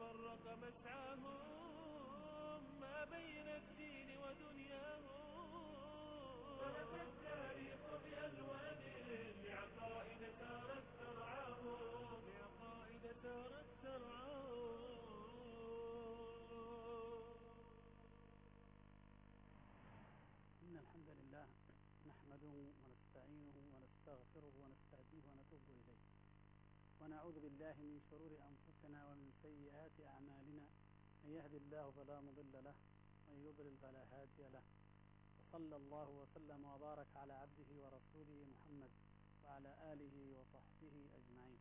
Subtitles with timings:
[0.00, 5.50] فرق مسعاهم ما بين الدين ودنياهم.
[6.60, 8.80] طلب التاريخ بألوان
[9.44, 12.22] لعقائد تارت ترعاهم.
[12.28, 14.80] لعقائد تارت ترعاهم.
[20.64, 21.46] إن الحمد لله
[22.08, 22.54] نحمده
[22.86, 24.89] ونستعينه ونستغفره ونستغفره
[27.00, 30.66] ونعوذ بالله من شرور أنفسنا ومن سيئات أعمالنا.
[31.24, 32.74] من يهد الله فلا مضل له
[33.28, 34.62] ومن يضلل فلا هادي له.
[35.40, 38.90] وصلى الله وسلم وبارك على عبده ورسوله محمد
[39.44, 41.58] وعلى آله وصحبه أجمعين.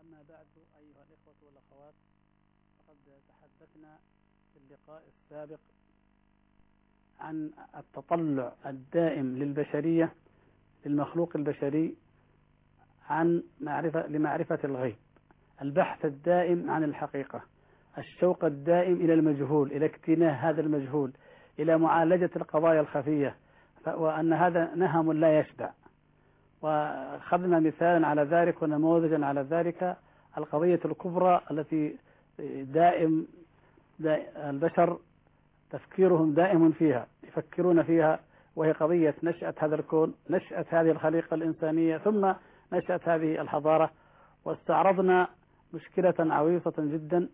[0.00, 0.46] أما بعد
[0.80, 1.94] أيها الإخوة والأخوات
[2.78, 2.96] فقد
[3.28, 3.98] تحدثنا
[4.52, 5.60] في اللقاء السابق
[7.20, 10.14] عن التطلع الدائم للبشرية
[10.86, 11.96] للمخلوق البشري
[13.10, 14.96] عن معرفة لمعرفة الغيب.
[15.62, 17.40] البحث الدائم عن الحقيقة.
[17.98, 21.12] الشوق الدائم إلى المجهول إلى اكتناه هذا المجهول
[21.58, 23.36] إلى معالجة القضايا الخفية.
[23.86, 25.70] وأن هذا نهم لا يشبع.
[26.62, 29.96] وأخذنا مثالا على ذلك ونموذجا على ذلك
[30.38, 31.96] القضية الكبرى التي
[32.62, 33.26] دائم,
[33.98, 34.98] دائم البشر
[35.70, 38.20] تفكيرهم دائم فيها يفكرون فيها
[38.56, 41.98] وهي قضية نشأة هذا الكون نشأة هذه الخليقة الإنسانية.
[41.98, 42.32] ثم
[42.72, 43.90] نشأة هذه الحضارة
[44.44, 45.28] واستعرضنا
[45.74, 47.28] مشكلة عويصة جدا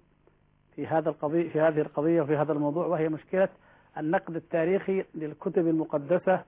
[0.76, 3.48] في هذا القضية في هذه القضية وفي هذا الموضوع وهي مشكلة
[3.98, 6.44] النقد التاريخي للكتب المقدسة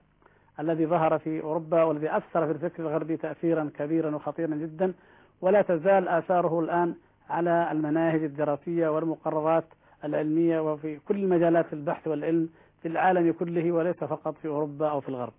[0.59, 4.93] الذي ظهر في أوروبا والذي أثر في الفكر الغربي تأثيرا كبيرا وخطيرا جدا
[5.41, 6.95] ولا تزال آثاره الآن
[7.29, 9.65] على المناهج الدراسية والمقررات
[10.03, 12.49] العلمية وفي كل مجالات البحث والعلم
[12.81, 15.33] في العالم كله وليس فقط في أوروبا أو في الغرب.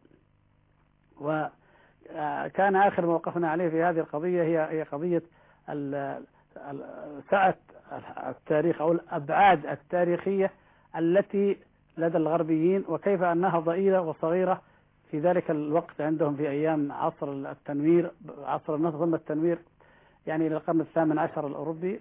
[2.14, 5.22] وكان آخر موقفنا عليه في هذه القضية هي هي قضية
[7.30, 7.54] سعة
[8.28, 10.50] التاريخ أو الأبعاد التاريخية
[10.98, 11.56] التي
[11.98, 14.60] لدى الغربيين وكيف أنها ضئيلة وصغيرة
[15.10, 18.10] في ذلك الوقت عندهم في أيام عصر التنوير
[18.44, 19.58] عصر النهضة ثم التنوير
[20.26, 22.00] يعني إلى القرن الثامن عشر الأوروبي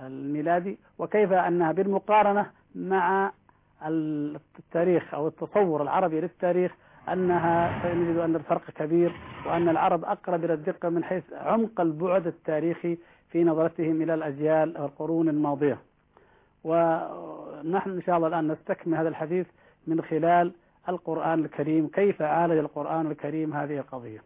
[0.00, 3.32] الميلادي وكيف أنها بالمقارنة مع
[3.86, 6.72] التاريخ أو التصور العربي للتاريخ
[7.12, 9.12] أنها نجد أن الفرق كبير
[9.46, 12.98] وأن العرب أقرب إلى الدقة من حيث عمق البعد التاريخي
[13.30, 15.78] في نظرتهم إلى الأجيال القرون الماضية.
[16.64, 19.46] ونحن إن شاء الله الآن نستكمل هذا الحديث
[19.86, 20.52] من خلال
[20.88, 21.88] القرآن الكريم.
[21.88, 24.22] كيف عالج القرآن الكريم هذه القضية؟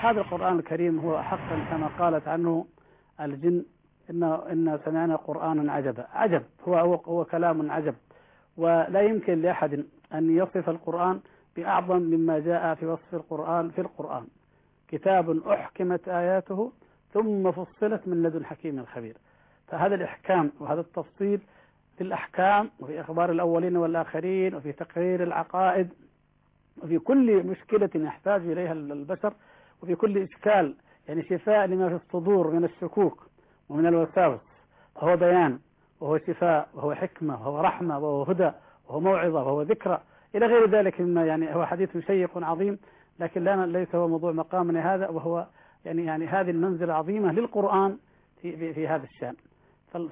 [0.00, 2.66] هذا القرآن الكريم هو حقا كما قالت عنه
[3.20, 3.64] الجن
[4.10, 6.06] إن إن سمعنا قرآنا عجبا.
[6.12, 6.42] عجب.
[6.68, 7.94] هو هو, هو كلام عجب.
[8.56, 11.20] ولا يمكن لأحد أن يصف القرآن
[11.58, 14.26] بأعظم مما جاء في وصف القرآن في القرآن.
[14.88, 16.72] كتاب أحكمت آياته
[17.12, 19.16] ثم فصلت من لدن حكيم خبير
[19.68, 21.40] فهذا الإحكام وهذا التفصيل
[21.96, 25.88] في الأحكام وفي أخبار الأولين والآخرين وفي تقرير العقائد
[26.82, 29.32] وفي كل مشكلة يحتاج إليها البشر
[29.82, 30.74] وفي كل إشكال
[31.08, 33.26] يعني شفاء لما في الصدور من الشكوك
[33.68, 34.40] ومن الوساوس.
[34.96, 35.58] وهو بيان
[36.00, 38.50] وهو شفاء وهو حكمة وهو رحمة وهو هدى
[38.88, 40.00] وهو موعظة وهو ذكرى.
[40.34, 42.78] إلى غير ذلك مما يعني هو حديث شيق عظيم
[43.18, 45.46] لكن لا ليس هو موضوع مقامنا هذا وهو
[45.84, 47.98] يعني يعني هذه المنزلة عظيمة للقرآن
[48.42, 49.34] في, في, هذا الشأن.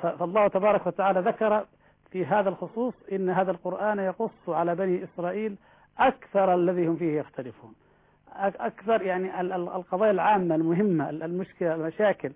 [0.02, 1.66] فالله تبارك وتعالى ذكر
[2.10, 5.56] في هذا الخصوص إن هذا القرآن يقص على بني إسرائيل
[5.98, 7.74] أكثر الذي هم فيه يختلفون.
[8.38, 12.32] أكثر يعني القضايا العامة المهمة المشكلة المشاكل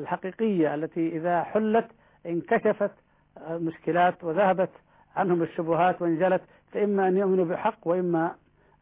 [0.00, 1.86] الحقيقية التي إذا حلت
[2.26, 2.90] انكشفت
[3.50, 4.70] مشكلات وذهبت
[5.16, 6.42] عنهم الشبهات وانجلت
[6.74, 8.34] فإما أن يؤمنوا بحق وإما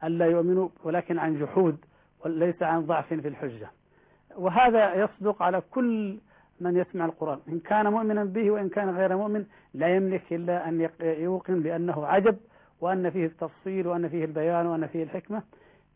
[0.05, 1.77] أن لا يؤمنوا ولكن عن جحود
[2.25, 3.71] وليس عن ضعف في الحجة.
[4.37, 6.19] وهذا يصدق على كل
[6.61, 7.39] من يسمع القرآن.
[7.49, 9.45] إن كان مؤمنا به وإن كان غير مؤمن
[9.75, 12.37] لا يملك إلا أن يوقن بأنه عجب
[12.81, 15.43] وأن فيه التفصيل وأن فيه البيان وأن فيه الحكمة.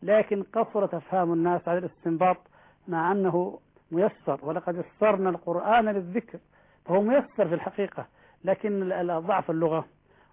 [0.03, 2.37] لكن قصرت أفهام الناس على الاستنباط
[2.87, 3.59] مع أنه
[3.91, 6.39] ميسر ولقد يسرنا القرآن للذكر
[6.85, 8.05] فهو ميسر في الحقيقة
[8.43, 8.89] لكن
[9.27, 9.85] ضعف اللغة.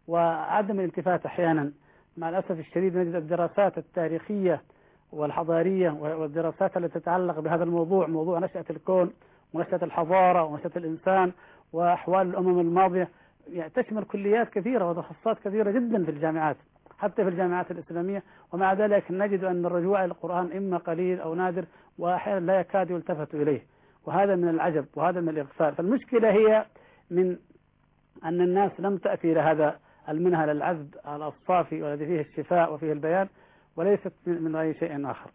[0.08, 1.72] وعدم الالتفات أحيانا.
[2.16, 4.62] مع الأسف الشديد نجد الدراسات التاريخية
[5.12, 9.12] والحضارية والدراسات التي تتعلق بهذا الموضوع موضوع نشأة الكون
[9.54, 11.32] ونشأة الحضارة ونشأة الإنسان
[11.72, 13.08] وأحوال الأمم الماضية
[13.52, 16.56] يعني تشمل كليات كثيرة وتخصصات كثيرة جدا في الجامعات
[16.98, 18.22] حتى في الجامعات الإسلامية.
[18.52, 21.64] ومع ذلك نجد أن الرجوع إلى القرآن إما قليل أو نادر
[21.98, 23.62] وأحيانا لا يكاد يلتفت إليه.
[24.06, 25.74] وهذا من العجب وهذا من الإغفال.
[25.74, 26.66] فالمشكلة هي
[27.10, 27.36] من
[28.24, 29.78] أن الناس لم تأتي إلى هذا
[30.08, 33.28] المنهل العذب الصافي والذي فيه الشفاء وفيه البيان
[33.76, 35.30] وليست من أي شيء آخر.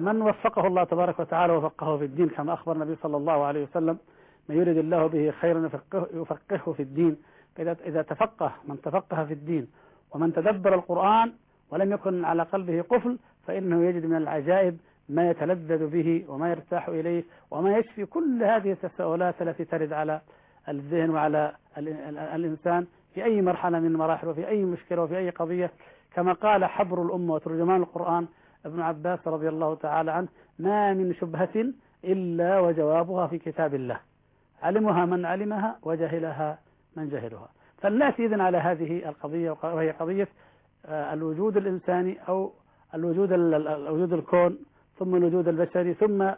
[0.00, 3.98] من وفقه الله تبارك وتعالى وفقه في الدين كما أخبر النبي صلى الله عليه وسلم
[4.48, 5.70] من يريد الله به خيرا
[6.12, 7.16] يفقهه في الدين.
[7.60, 9.68] إذا تفقه من تفقه في الدين
[10.14, 11.32] ومن تدبر القرآن
[11.70, 14.78] ولم يكن على قلبه قفل فإنه يجد من العجائب
[15.08, 20.20] ما يتلذذ به وما يرتاح إليه وما يشفي كل هذه التساؤلات التي ترد على
[20.68, 21.52] الذهن وعلى
[22.34, 22.86] الإنسان.
[23.14, 25.70] في أي مرحلة من المراحل وفي أي مشكلة وفي أي قضية
[26.14, 28.26] كما قال حبر الأمة وترجمان القرآن
[28.66, 30.28] ابن عباس رضي الله تعالى عنه
[30.58, 31.72] ما من شبهة
[32.04, 34.00] إلا وجوابها في كتاب الله.
[34.62, 36.58] علمها من علمها وجهلها
[36.96, 37.48] من جهلها.
[37.82, 40.28] فالناس إذن على هذه القضية وهي قضية
[40.86, 42.52] آه، الوجود الإنساني أو
[42.94, 44.58] الوجود الوجود الكون
[44.98, 46.30] ثم الوجود البشري ثم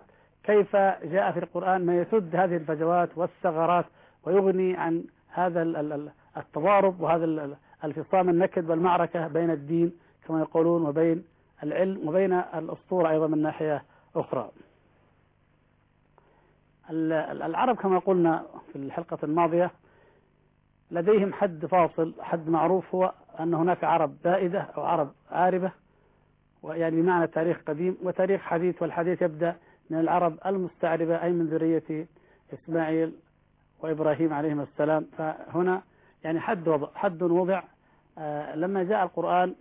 [0.44, 3.84] كيف جاء في القرآن ما يسد هذه الفجوات والثغرات
[4.24, 5.62] ويغني عن هذا
[6.36, 9.92] التضارب وهذا الفصام النكد والمعركة بين الدين
[10.26, 11.24] كما يقولون وبين
[11.62, 13.82] العلم وبين الأسطورة أيضا من ناحية
[14.16, 14.50] أخرى.
[16.90, 19.70] العرب كما قلنا في الحلقة الماضية
[20.90, 25.72] لديهم حد فاصل حد معروف هو أن هناك عرب بائدة أو عرب عاربة
[26.62, 29.56] ويعني بمعنى تاريخ قديم وتاريخ حديث والحديث يبدأ
[29.90, 32.06] من العرب المستعربة أي من ذرية
[32.54, 33.12] إسماعيل
[33.80, 35.06] وإبراهيم عليهما السلام.
[35.18, 35.82] فهنا
[36.24, 37.62] يعني حد وضع حد وضع
[38.18, 39.54] آه، لما جاء القرآن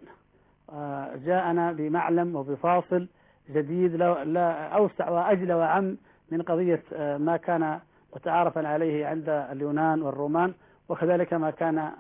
[0.70, 3.08] آه، جاءنا بمعلم وبفاصل
[3.50, 5.98] جديد لا أوسع وأجل وعم
[6.32, 7.80] من قضية آه، ما كان
[8.16, 10.54] متعارفا عليه عند اليونان والرومان
[10.90, 11.92] وكذلك ما كان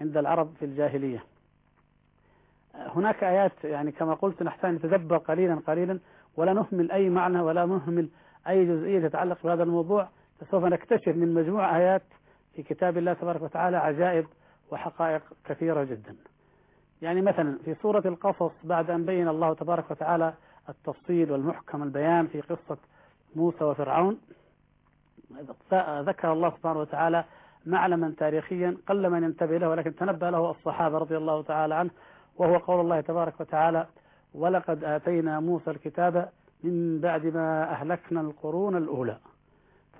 [0.00, 1.24] عند العرب في الجاهلية.
[2.74, 5.98] هناك آيات يعني كما قلت نحتاج نتدبر قليلا قليلا
[6.36, 8.08] ولا نهمل أي معنى ولا نهمل
[8.48, 10.08] أي جزئية تتعلق بهذا الموضوع
[10.40, 12.02] فسوف نكتشف من مجموعة آيات
[12.56, 14.26] في كتاب الله تبارك وتعالى عجائب
[14.70, 16.16] وحقائق كثيرة جدا.
[17.02, 20.34] يعني مثلا في سورة القصص بعد أن بين الله تبارك وتعالى
[20.68, 22.76] التفصيل والمحكم البيان في قصة
[23.36, 24.18] موسى وفرعون
[26.00, 27.24] ذكر الله سبحانه وتعالى
[27.66, 31.90] معلما تاريخيا قل من ينتبه له ولكن تنبه له الصحابة رضي الله تعالى عنه
[32.36, 33.86] وهو قول الله تبارك وتعالى
[34.34, 36.28] ولقد آتينا موسى الكتاب
[36.64, 39.16] من بعد ما أهلكنا القرون الأولى.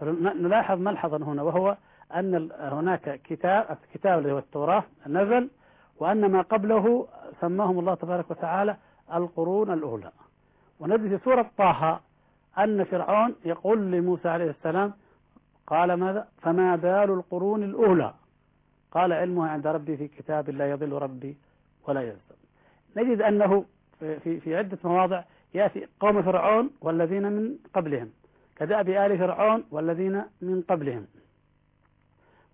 [0.01, 1.77] فنلاحظ ملحظا هنا وهو
[2.15, 5.51] أن هناك كتاب الكتاب اللي هو التوراة نزل
[5.99, 7.07] وأن ما قبله
[7.41, 8.77] سماهم الله تبارك وتعالى
[9.15, 10.11] القرون الأولى.
[10.81, 12.01] ونجد في سورة طه
[12.59, 14.93] أن فرعون يقول لموسى عليه السلام
[15.67, 18.15] قال ماذا؟ فما بال القرون الأولى؟
[18.93, 21.37] قال علمها عند ربي في كتاب لا يضل ربي
[21.89, 22.35] ولا ينسى
[22.97, 23.65] نجد أنه
[24.01, 25.23] في في عدة مواضع
[25.55, 28.11] يأتي قوم فرعون والذين من قبلهم
[28.57, 31.07] كدأب آل فرعون والذين من قبلهم.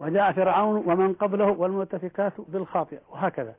[0.01, 3.55] وجاء فرعون ومن قبله والمؤتفكات بالخاطئة وهكذا.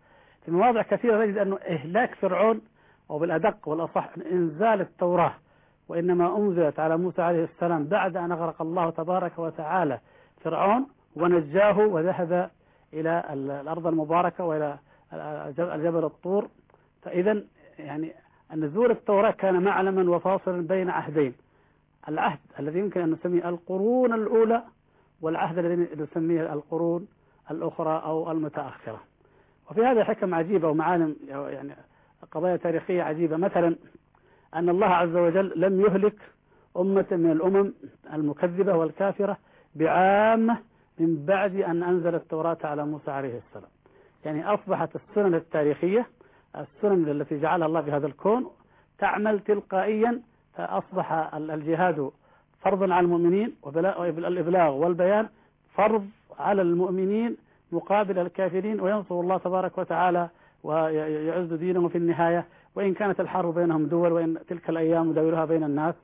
[0.45, 2.62] في مواضع كثيرة نجد أنه إهلاك فرعون
[3.10, 5.34] وبالأدق والأصح إنزال التوراة
[5.89, 10.00] وإنما أنزلت على موسى عليه السلام بعد أن أغرق الله تبارك وتعالى
[10.42, 12.50] فرعون ونجاه وذهب
[12.94, 14.78] إلى الأرض المباركة وإلى
[15.60, 16.48] الجبل الطور.
[17.01, 17.44] فإذا
[17.80, 18.13] يعني
[18.56, 21.33] نزول التوراة كان معلما وفاصلا بين عهدين.
[22.10, 24.63] العهد الذي يمكن أن نسميه القرون الأولى
[25.22, 27.08] والعهد الذي نسميه القرون
[27.52, 29.00] الأخرى أو المتأخرة.
[29.71, 31.76] وفي هذا حكم عجيبة ومعالم يعني
[32.31, 33.38] قضايا تاريخية عجيبة.
[33.38, 33.76] مثلا
[34.56, 36.16] أن الله عز وجل لم يهلك
[36.78, 37.74] أمة من الأمم
[38.14, 39.38] المكذبة والكافرة
[39.76, 40.57] بعامة
[41.00, 43.69] من بعد أن أنزل التوراة على موسى عليه السلام.
[44.26, 46.07] يعني أصبحت السنن التاريخية
[46.56, 48.47] السنن التي جعلها الله في هذا الكون
[49.00, 50.21] تعمل تلقائيا
[50.56, 52.12] فأصبح الجهاد
[52.61, 55.28] فرضا على المؤمنين والإبلاغ والبيان
[55.76, 56.07] فرض
[56.40, 57.37] على المؤمنين
[57.71, 60.30] مقابل الكافرين وينصر الله تبارك وتعالى
[60.64, 62.45] ويعز دينه في النهاية.
[62.76, 65.95] وإن كانت الحرب بينهم دول وإن تلك الأيام نداولها بين الناس.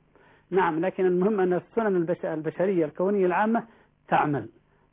[0.50, 3.62] نعم لكن المهم أن السنن البشرية الكونية العامة
[4.08, 4.48] تعمل.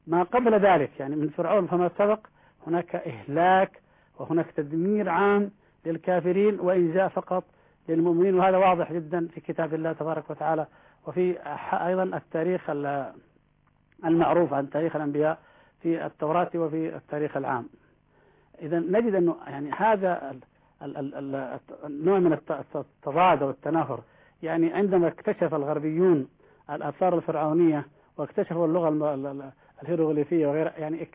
[0.07, 2.19] ما قبل ذلك يعني من فرعون فما سبق
[2.67, 3.81] هناك إهلاك
[4.19, 5.51] وهناك تدمير عام
[5.85, 7.43] للكافرين وإن جاء فقط
[7.89, 8.35] للمؤمنين.
[8.35, 10.67] وهذا واضح جدا في كتاب الله تبارك وتعالى.
[11.07, 11.37] وفي
[11.73, 12.69] أيضا التاريخ
[14.05, 15.39] المعروف عن تاريخ الأنبياء
[15.81, 17.69] في التوراة وفي التاريخ العام.
[18.61, 20.35] إذا نجد أنه يعني هذا
[21.85, 22.33] النوع من
[22.75, 23.99] التضاد والتنافر
[24.43, 26.27] يعني عندما اكتشف الغربيون
[26.69, 27.85] الآثار الفرعونية
[28.17, 28.89] واكتشفوا اللغة
[29.83, 31.07] الهيروغليفية وغيرها يعني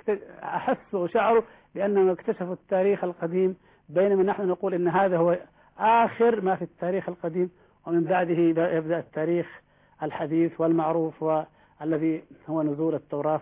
[0.42, 1.42] أحسوا وشعروا
[1.74, 3.56] بأنهم اكتشفوا التاريخ القديم
[3.88, 5.38] بينما نحن نقول إن هذا هو
[5.78, 7.50] آخر ما في التاريخ القديم
[7.86, 8.34] ومن بعده
[8.76, 9.60] يبدأ التاريخ
[10.02, 13.40] الحديث والمعروف والذي هو نزول التوراة.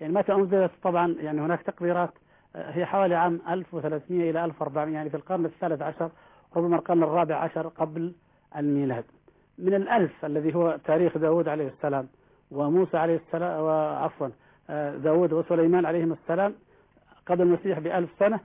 [0.00, 2.10] يعني متى أنزلت طبعا يعني هناك تقديرات
[2.56, 6.10] آه، هي حوالي عام 1300 إلى 1400 يعني في القرن الثالث عشر
[6.56, 8.14] ربما القرن الرابع عشر قبل
[8.56, 9.04] الميلاد.
[9.58, 12.08] من الألف الذي هو تاريخ داود عليه السلام
[12.50, 14.28] وموسى عليه السلام وعفوا
[14.70, 16.54] آه، داود وسليمان عليهم السلام
[17.26, 18.40] قبل المسيح بألف سنة.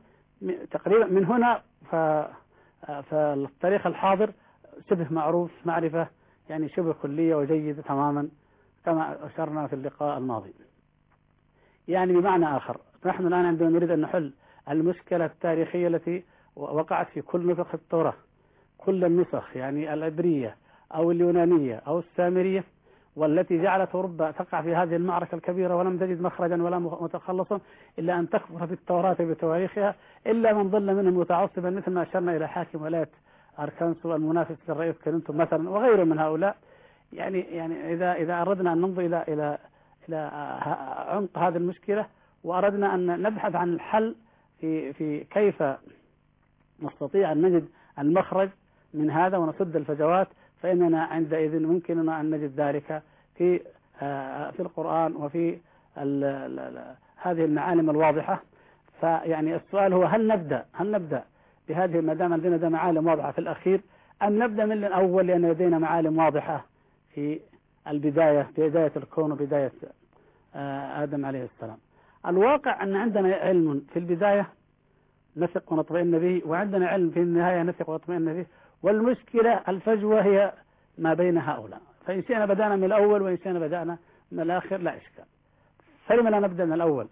[0.72, 1.96] تقريبا من هنا ف
[3.10, 4.32] فالتاريخ الحاضر
[4.90, 6.08] شبه معروف معرفة
[6.54, 8.30] يعني شبه كلية وجيدة تماما
[8.86, 10.54] كما أشرنا في اللقاء الماضي.
[11.88, 14.34] يعني بمعنى آخر نحن الآن عندما نريد أن نحل
[14.70, 16.24] المشكلة التاريخية التي
[16.56, 18.14] وقعت في كل نسخ التوراة
[18.78, 20.56] كل النسخ يعني العبرية
[20.96, 22.64] أو اليونانية أو السامرية
[23.16, 27.60] والتي جعلت أوروبا تقع في هذه المعركة الكبيرة ولم تجد مخرجا ولا متخلصا
[28.00, 29.96] إلا أن تكفر في التوراة بتواريخها
[30.28, 33.10] إلا من ظل منهم متعصبا مثل ما أشرنا إلى حاكم ولاية
[33.60, 36.56] أركانسو المنافس للرئيس كلينتون مثلا وغيره من هؤلاء.
[37.14, 39.58] يعني يعني إذا إذا أردنا أن نمضي إلى إلى
[40.10, 40.30] إلى
[41.08, 42.06] عمق هذه المشكلة
[42.44, 44.16] وأردنا أن نبحث عن الحل
[44.62, 45.64] في في كيف
[46.82, 47.68] نستطيع أن نجد
[48.00, 48.50] المخرج
[48.94, 50.28] من هذا ونسد الفجوات
[50.62, 53.04] فإننا عندئذ يمكننا أن نجد ذلك
[53.38, 53.62] في
[54.02, 55.58] آه، في القرآن وفي
[57.18, 58.44] هذه المعالم الواضحة.
[59.00, 61.24] فيعني السؤال هو هل نبدأ هل نبدأ
[61.70, 63.82] بهذه ما دام لدينا معالم واضحة في الأخير.
[64.22, 66.66] أم نبدأ من الأول لأن لدينا معالم واضحة
[67.14, 67.40] في
[67.88, 69.72] البداية بداية الكون وبداية
[70.56, 71.78] آه، آدم عليه السلام.
[72.28, 74.50] الواقع أن عندنا علم في البداية
[75.38, 78.46] نثق ونطمئن به وعندنا علم في النهاية نثق ونطمئن به.
[78.84, 80.54] والمشكلة الفجوة هي
[80.98, 81.82] ما بين هؤلاء.
[82.06, 83.98] فإن شئنا بدأنا من الأول وإن شئنا بدأنا
[84.32, 85.26] من الآخر لا إشكال.
[86.08, 87.08] فلما لا نبدأ من الأول؟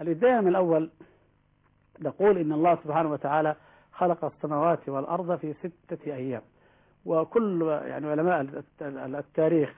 [0.00, 0.90] البداية من الأول
[2.00, 3.56] نقول إن الله سبحانه وتعالى
[3.98, 6.42] خلق السماوات والأرض في ستة أيام.
[7.06, 8.46] وكل يعني علماء
[9.18, 9.74] التاريخ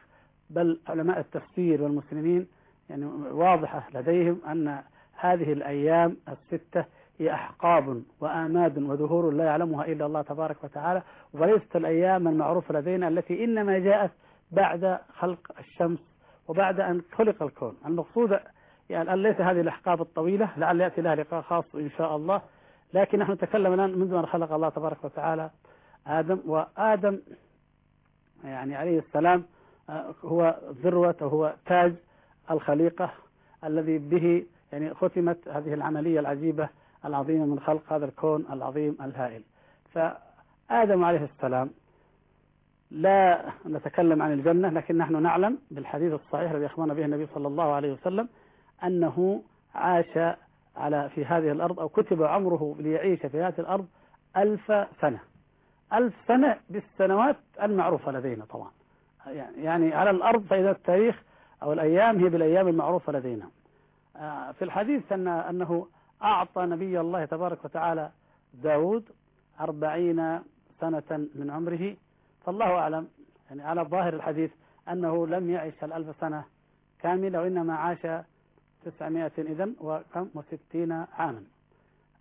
[0.51, 2.47] بل علماء التفسير والمسلمين
[2.91, 4.83] يعني واضحة لديهم أن
[5.15, 6.85] هذه الأيام الستة
[7.19, 11.03] هي أحقاب وآماد وذهور لا يعلمها إلا الله تبارك وتعالى.
[11.33, 14.11] وليست الأيام المعروفة لدينا التي إنما جاءت
[14.53, 15.99] بعد خلق الشمس
[16.49, 17.77] وبعد أن خلق الكون.
[17.87, 18.39] المقصود
[18.91, 22.43] يعني ليس هذه الأحقاب الطويلة لعل يأتي لها لقاء خاص إن شاء الله.
[22.95, 25.51] لكن نحن نتكلم الآن منذ أن خلق الله تبارك وتعالى
[26.07, 27.21] آدم وآدم
[28.45, 29.45] يعني عليه السلام
[29.91, 31.95] آه، هو ذروة وهو تاج
[32.51, 33.11] الخليقة
[33.65, 36.69] الذي به يعني ختمت هذه العملية العجيبة
[37.05, 39.43] العظيمة من خلق هذا الكون العظيم الهائل.
[39.95, 41.71] فآدم عليه السلام
[42.91, 47.73] لا نتكلم عن الجنة لكن نحن نعلم بالحديث الصحيح الذي أخبرنا به النبي صلى الله
[47.73, 48.29] عليه وسلم
[48.85, 49.43] أنه
[49.75, 50.19] عاش
[50.81, 53.87] على في هذه الأرض أو كتب عمره ليعيش في هذه الأرض
[54.37, 55.21] ألف سنة.
[55.93, 58.71] ألف سنة بالسنوات المعروفة لدينا طبعا.
[59.57, 61.23] يعني, على الأرض فإذا التاريخ
[61.63, 63.49] أو الأيام هي بالأيام المعروفة لدينا.
[64.17, 65.87] آه، في الحديث أن أنه
[66.23, 68.11] أعطى نبي الله تبارك وتعالى
[68.55, 69.05] داود
[69.61, 70.41] أربعين
[70.81, 71.97] سنة من عمره.
[72.47, 73.09] فالله أعلم
[73.51, 74.51] يعني على ظاهر الحديث
[74.89, 76.45] أنه لم يعش الألف سنة
[77.03, 78.07] كاملة وإنما عاش
[78.85, 81.45] تسعمائة إذن وكم وستين عاما.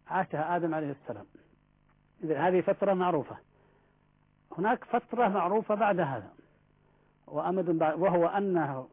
[0.08, 1.26] عاشها آدم عليه السلام.
[2.24, 3.38] إذا هذه فترة معروفة.
[4.58, 6.30] هناك فترة معروفة بعد هذا.
[7.28, 8.88] وأمد بعد وهو أنه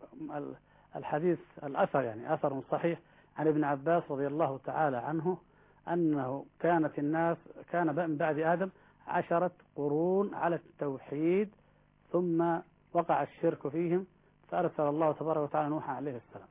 [0.96, 2.98] الحديث الأثر يعني أثر صحيح
[3.36, 5.38] عن ابن عباس رضي الله تعالى عنه
[5.88, 7.36] أنه كانت الناس
[7.70, 8.70] كان من بعد آدم
[9.08, 11.50] عشرة قرون على التوحيد
[12.12, 12.58] ثم
[12.92, 14.06] وقع الشرك فيهم
[14.48, 16.48] فأرسل الله تبارك وتعالى نوحا عليه السلام.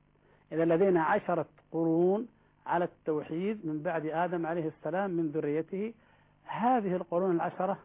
[0.51, 2.27] إذا لدينا عشرة قرون
[2.65, 5.93] على التوحيد من بعد آدم عليه السلام من ذريته
[6.45, 7.77] هذه القرون العشرة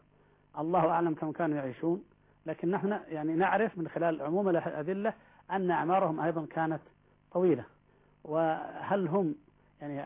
[0.59, 2.05] الله أعلم كم كانوا يعيشون.
[2.47, 5.14] لكن نحن يعني نعرف من خلال عموم الأدلة
[5.50, 6.81] أن أعمارهم أيضا كانت
[7.33, 7.64] طويلة.
[8.25, 9.35] وهل هم
[9.81, 9.97] يعني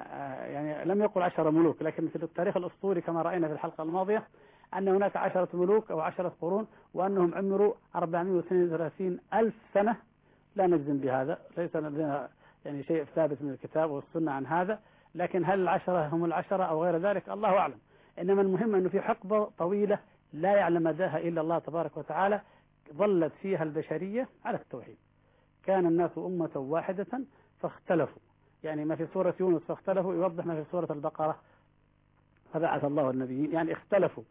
[0.53, 4.23] يعني لم يقل عشر ملوك لكن في التاريخ الأسطوري كما رأينا في الحلقة الماضية
[4.75, 9.97] أن هناك عشرة ملوك أو عشرة قرون وأنهم عمروا 432 ألف سنة.
[10.57, 12.29] لا نجزم بهذا ليس لدينا
[12.65, 14.81] يعني شيء ثابت من الكتاب والسنة عن هذا
[15.15, 17.79] لكن هل العشرة هم العشرة أو غير ذلك؟ الله أعلم.
[18.19, 19.99] إنما المهم أنه في حقبة طويلة
[20.33, 22.41] لا يعلم مداها إلا الله تبارك وتعالى
[22.93, 24.97] ظلت فيها البشرية على التوحيد.
[25.65, 27.07] كان الناس أمة واحدة
[27.61, 28.23] فاختلفوا.
[28.65, 31.39] يعني ما في سورة يونس فاختلفوا يوضح ما في سورة البقرة
[32.53, 33.53] فبعث الله النبيين.
[33.53, 34.25] يعني اختلفوا.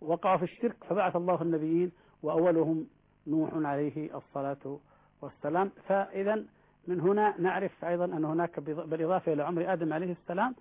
[0.00, 1.92] وقعوا في الشرك فبعث الله النبيين
[2.22, 2.86] وأولهم
[3.26, 4.78] نوح عليه الصلاة
[5.22, 5.70] والسلام.
[5.86, 6.44] فإذا
[6.90, 10.54] من هنا نعرف أيضا أن هناك بالإضافة إلى عمر آدم عليه السلام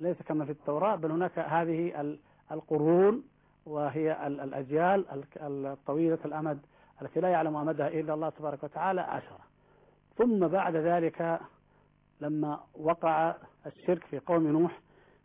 [0.00, 2.16] ليس كما في التوراة بل هناك هذه
[2.52, 3.22] القرون
[3.66, 5.04] وهي الأجيال
[5.42, 6.58] الطويلة الأمد
[7.02, 9.38] التي لا يعلم أمدها إلا الله تبارك وتعالى عشرة.
[10.16, 11.40] ثم بعد ذلك
[12.20, 13.34] لما وقع
[13.66, 14.80] الشرك في قوم نوح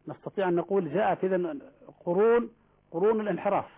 [0.08, 1.56] نستطيع أن نقول جاءت إذا
[2.06, 2.50] قرون
[2.92, 3.70] قرون الانحراف.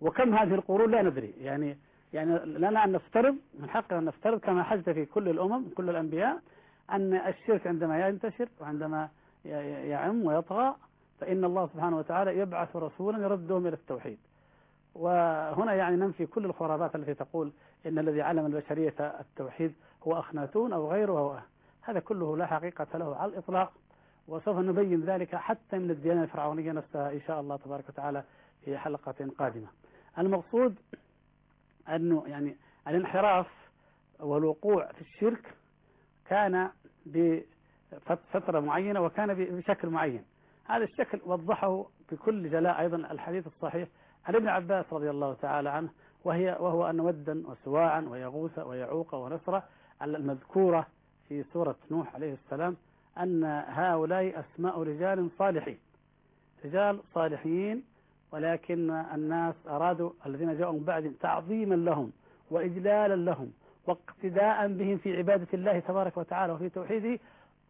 [0.00, 1.34] وكم هذه القرون؟ لا ندري.
[1.40, 1.78] يعني
[2.14, 6.38] يعني لنا أن نفترض من حقنا أن نفترض كما حدث في كل الأمم كل الأنبياء
[6.90, 9.08] أن الشرك عندما ينتشر وعندما
[9.44, 10.74] يعم ويطغى
[11.20, 14.18] فإن الله سبحانه وتعالى يبعث رسولا يردهم إلى التوحيد.
[14.94, 17.52] وهنا يعني ننفي كل الخرافات التي تقول
[17.86, 21.38] إن الذي علم البشرية التوحيد هو أخناتون أو غيره هو
[21.82, 23.72] هذا كله لا حقيقة له على الإطلاق.
[24.28, 28.22] وسوف نبين ذلك حتى من الديانة الفرعونية نفسها إن شاء الله تبارك وتعالى
[28.64, 29.66] في حلقة قادمة.
[30.18, 30.74] المقصود
[31.88, 32.56] أنه يعني
[32.88, 33.46] الانحراف
[34.20, 35.54] والوقوع في الشرك
[36.28, 36.70] كان
[37.06, 40.24] بفترة معينة وكان بشكل معين.
[40.64, 43.88] هذا الشكل وضحه بكل جلاء أيضا الحديث الصحيح
[44.26, 45.88] عن ابن عباس رضي الله تعالى عنه
[46.24, 49.60] وهي وهو أن ودا وسواعا ويغوث ويعوق ونصر
[50.02, 50.86] المذكورة
[51.28, 52.76] في سورة نوح عليه السلام
[53.18, 55.78] أن هؤلاء أسماء رجال صالحين.
[56.64, 57.84] رجال صالحين
[58.34, 62.12] ولكن الناس أرادوا الذين جاءوا بعدهم تعظيما لهم
[62.50, 63.52] وإجلالا لهم
[63.86, 67.18] واقتداء بهم في عبادة الله تبارك وتعالى وفي توحيده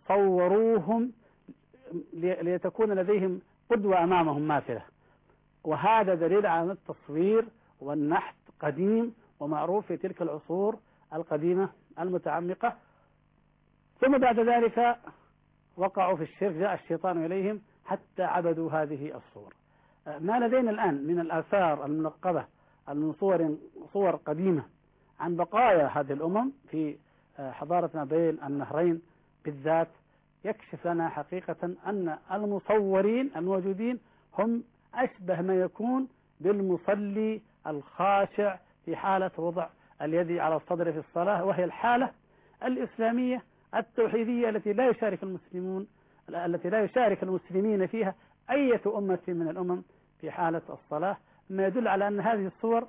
[0.08, 1.12] صوروهم
[2.14, 3.40] لتكون لديهم
[3.70, 4.82] قدوة أمامهم ماثلة.
[5.64, 7.44] وهذا دليل على التصوير
[7.80, 10.78] والنحت قديم ومعروف في تلك العصور
[11.14, 11.68] القديمة
[11.98, 12.76] المتعمقة.
[14.00, 14.96] ثم بعد ذلك
[15.76, 19.63] وقعوا في الشرك جاء الشيطان إليهم حتى عبدوا هذه الصور.
[20.06, 22.44] ما لدينا الآن من الآثار المنقبة
[22.88, 23.56] من صور
[23.92, 24.62] صور قديمة
[25.20, 26.96] عن بقايا هذه الأمم في
[27.38, 29.02] حضارة ما بين النهرين.
[29.44, 29.88] بالذات
[30.44, 31.56] يكشف لنا حقيقة
[31.86, 33.98] أن المصورين الموجودين
[34.38, 36.08] هم أشبه ما يكون
[36.40, 39.66] بالمصلي الخاشع في حالة وضع
[40.02, 42.10] اليد على الصدر في الصلاة وهي الحالة
[42.64, 43.42] الإسلامية
[43.74, 45.86] التوحيدية التي لا يشارك المسلمون
[46.28, 48.14] التي لا يشارك المسلمين فيها
[48.50, 49.82] أية أمة من الأمم.
[50.24, 51.16] في حالة الصلاة
[51.50, 52.88] ما يدل على أن هذه الصور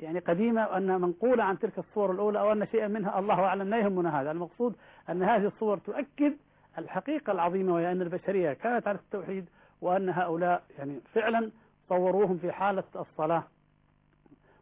[0.00, 3.78] يعني قديمة وأن منقولة عن تلك الصور الأولى أو أن شيئا منها الله أعلم لا
[3.78, 4.30] يهمنا هذا.
[4.30, 4.74] المقصود
[5.08, 6.32] أن هذه الصور تؤكد
[6.78, 9.48] الحقيقة العظيمة وهي أن البشرية كانت على التوحيد
[9.80, 11.50] وأن هؤلاء يعني فعلا
[11.88, 13.44] صوروهم في حالة الصلاة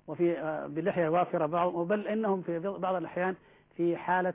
[0.06, 0.36] وفي
[0.68, 3.34] بلحية وافرة بعض بل إنهم في بعض الأحيان
[3.76, 4.34] في حالة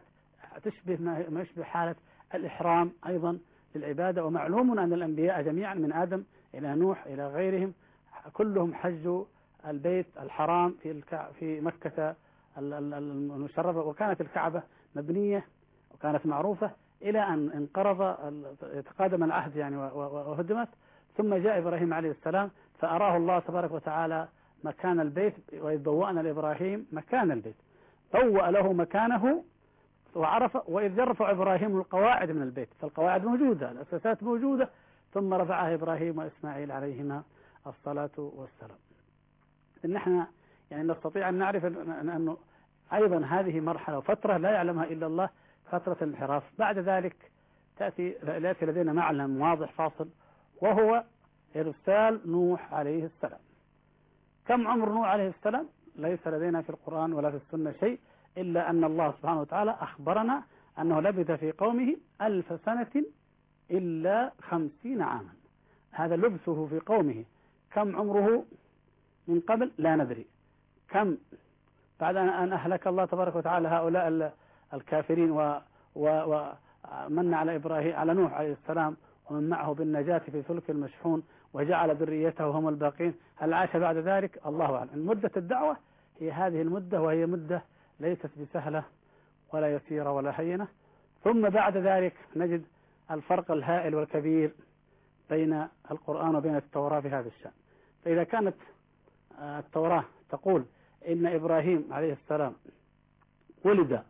[0.64, 0.98] تشبه
[1.30, 1.96] ما يشبه حالة
[2.36, 3.40] الإحرام أيضا
[3.76, 4.26] للعبادة.
[4.26, 7.74] ومعلوم أن الأنبياء جميعا من آدم إلى نوح إلى غيرهم
[8.34, 9.26] كلهم حجوا
[9.68, 11.02] البيت الحرام في
[11.40, 12.16] في مكة
[12.58, 13.80] المشرفة.
[13.82, 14.64] وكانت الكعبة
[14.96, 15.46] مبنية
[15.94, 18.16] وكانت معروفة إلى أن انقرض
[18.86, 20.68] تقادم العهد يعني وهدمت.
[21.18, 24.28] ثم جاء إبراهيم عليه السلام فأراه الله تبارك وتعالى
[24.64, 27.56] مكان البيت وإذ بوأنا لإبراهيم مكان البيت.
[28.14, 29.44] بوأ له مكانه
[30.16, 32.70] وعرف وإذ يرفع إبراهيم القواعد من البيت.
[32.82, 34.70] فالقواعد موجودة الأساسات موجودة
[35.14, 37.24] ثم رفعها إبراهيم وإسماعيل عليهما
[37.68, 38.78] الصلاة والسلام.
[39.86, 40.26] نحن
[40.72, 42.38] يعني نستطيع أن نعرف أنه
[42.94, 45.30] أيضا هذه مرحلة وفترة لا يعلمها إلا الله
[45.72, 46.44] فترة الانحراف.
[46.60, 47.16] بعد ذلك
[47.78, 50.10] تأتي يأتي لدينا معلم واضح فاصل
[50.62, 51.04] وهو
[51.56, 53.40] إرسال نوح عليه السلام.
[54.48, 58.00] كم عمر نوح عليه السلام؟ ليس لدينا في القرآن ولا في السنة شيء
[58.38, 60.44] إلا أن الله سبحانه وتعالى أخبرنا
[60.80, 63.06] أنه لبث في قومه ألف سنة
[63.72, 65.34] إلا خمسين عاما.
[65.92, 67.24] هذا لبثه في قومه.
[67.72, 68.46] كم عمره
[69.28, 70.26] من قبل؟ لا ندري.
[70.90, 71.18] كم؟
[72.00, 74.34] بعد أن أهلك الله تبارك وتعالى هؤلاء
[74.74, 75.32] الكافرين
[75.96, 78.98] ومن على إبراهيم على نوح عليه السلام
[79.30, 81.24] ومن معه بالنجاة في فلك المشحون
[81.54, 83.14] وجعل ذريته هم الباقين.
[83.36, 85.08] هل عاش بعد ذلك؟ الله أعلم.
[85.08, 85.78] مدة الدعوة
[86.20, 87.62] هي هذه المدة وهي مدة
[88.00, 88.84] ليست بسهلة
[89.54, 90.68] ولا يسيرة ولا هينة.
[91.24, 92.64] ثم بعد ذلك نجد
[93.14, 94.52] الفرق الهائل والكبير
[95.30, 97.52] بين القرآن وبين التوراة في هذا الشأن.
[98.06, 98.56] فإذا كانت
[99.40, 100.66] التوراة تقول
[101.08, 102.54] إن إبراهيم عليه السلام
[103.66, 104.04] ولد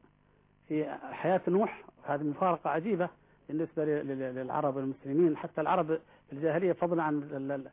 [0.68, 3.10] في حياة نوح هذه مفارقة عجيبة
[3.50, 5.38] بالنسبة للعرب والمسلمين.
[5.38, 5.88] حتى العرب
[6.28, 7.64] في الجاهلية فضلا عن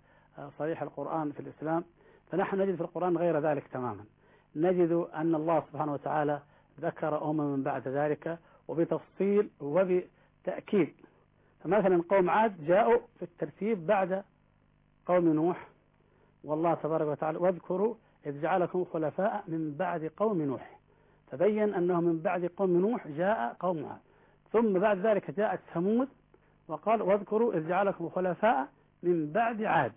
[0.59, 1.85] صريح القرآن في الإسلام.
[2.31, 4.05] فنحن نجد في القرآن غير ذلك تماما.
[4.57, 6.40] نجد أن الله سبحانه وتعالى
[6.81, 8.38] ذكر أمما بعد ذلك
[8.69, 10.95] وبتفصيل وبتأكيد
[11.64, 14.25] فمثلا قوم عاد جاءوا في الترتيب بعد
[15.07, 15.68] قوم نوح.
[16.44, 17.94] والله تبارك وتعالى واذكروا
[18.27, 20.79] إذ جعلكم خلفاء من بعد قوم نوح.
[21.31, 24.01] تبين أنه من بعد قوم نوح جاء قوم عاد.
[24.53, 26.09] ثم بعد ذلك جاءت ثمود
[26.68, 28.68] وقال واذكروا إذ جعلكم خلفاء
[29.03, 29.92] من بعد عاد.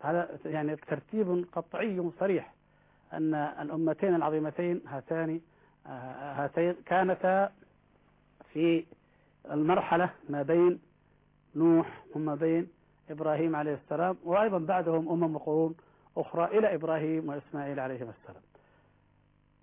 [0.00, 2.54] هذا يعني ترتيب قطعي صريح
[3.12, 5.40] أن الأمتين العظيمتين هاتان
[5.86, 7.52] هاتين كانتا
[8.52, 8.84] في
[9.50, 10.80] المرحلة ما بين
[11.56, 12.68] نوح وما بين
[13.10, 15.74] إبراهيم عليه السلام وأيضا بعدهم أمم وقرون
[16.16, 18.42] أخرى إلى إبراهيم وإسماعيل عليهما السلام.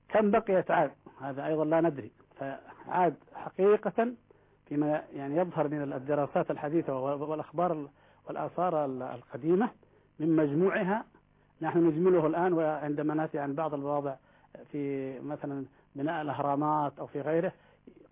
[0.09, 0.91] كم بقيت عاد؟
[1.21, 2.11] هذا أيضا لا ندري.
[2.35, 4.13] فعاد حقيقة
[4.65, 7.87] فيما يعني يظهر من الدراسات الحديثة والأخبار
[8.27, 9.69] والآثار القديمة
[10.19, 11.05] من مجموعها.
[11.61, 14.15] نحن نجمله الآن وعندما نأتي عن بعض المواضع
[14.71, 15.65] في مثلا
[15.95, 17.53] بناء الأهرامات أو في غيره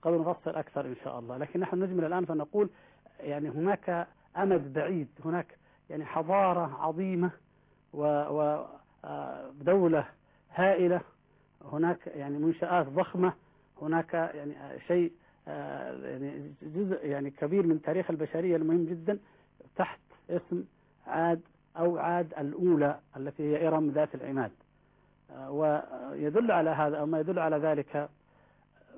[0.02, 1.38] قد نفصل أكثر إن شاء الله.
[1.38, 2.70] لكن نحن نجمل الآن فنقول
[3.20, 4.08] يعني هناك
[4.38, 5.58] أمد بعيد هناك
[5.90, 7.32] يعني حضارة عظيمة
[9.04, 10.06] ودولة
[10.56, 11.02] هائلة
[11.72, 13.34] هناك يعني منشآت ضخمة
[13.82, 14.54] هناك يعني
[14.88, 15.12] شيء
[15.48, 19.20] يعني جزء يعني كبير من تاريخ البشرية المهم جدا
[19.76, 20.64] تحت اسم
[21.08, 21.42] عاد
[21.78, 24.52] أو عاد الأولى التي هي إرم ذات العماد.
[25.50, 28.10] ويدل على هذا أو ما يدل على ذلك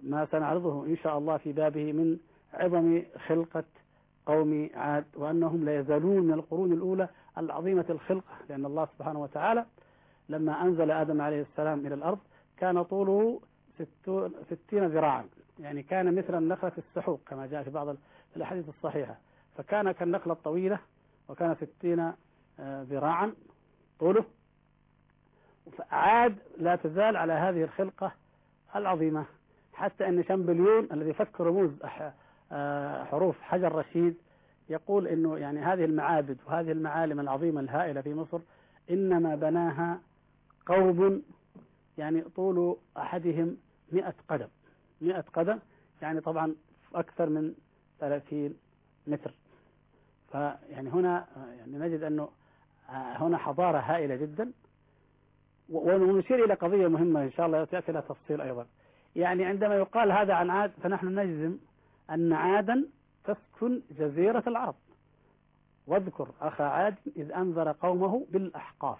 [0.03, 2.17] ما سنعرضه إن شاء الله في بابه من
[2.53, 3.63] عظم خلقة
[4.25, 9.65] قوم عاد وأنهم لا يزالون من القرون الأولى العظيمة الخلقة لأن الله سبحانه وتعالى
[10.29, 12.19] لما أنزل آدم عليه السلام إلى الأرض
[12.57, 13.41] كان طوله
[14.49, 15.25] ستين ذراعا
[15.59, 17.95] يعني كان مثل النخلة السحوق كما جاء في بعض
[18.35, 19.17] الأحاديث الصحيحة.
[19.57, 20.79] فكان كالنخلة الطويلة
[21.29, 21.99] وكان ستين
[22.59, 23.33] آه، ذراعا
[23.99, 24.25] طوله.
[25.91, 28.11] عاد لا تزال على هذه الخلقة
[28.75, 29.25] العظيمة.
[29.81, 31.71] حتى أن شامبليون الذي فك رموز
[32.51, 34.15] آه، حروف حجر رشيد
[34.69, 38.39] يقول أنه يعني هذه المعابد وهذه المعالم العظيمة الهائلة في مصر
[38.89, 39.99] إنما بناها
[40.65, 41.21] قوم
[41.97, 43.57] يعني طول أحدهم
[43.91, 44.47] مئة قدم.
[45.01, 45.59] مئة قدم
[46.01, 46.55] يعني طبعا
[46.95, 47.53] أكثر من
[47.99, 48.57] ثلاثين
[49.07, 49.33] متر.
[50.31, 52.29] فيعني هنا يعني نجد أنه
[52.89, 54.51] هنا حضارة هائلة جدا.
[55.69, 58.65] ونشير إلى قضية مهمة إن شاء الله سيأتي لها تفصيل أيضا.
[59.15, 61.57] يعني عندما يقال هذا عن عاد فنحن نجزم
[62.09, 62.85] أن عادا
[63.23, 64.75] تسكن جزيرة العرب.
[65.87, 68.99] واذكر أخا عاد إذ أنذر قومه بالأحقاف.